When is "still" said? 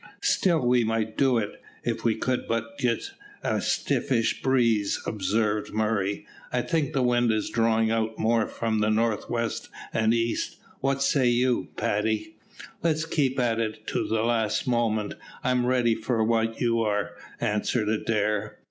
0.23-0.65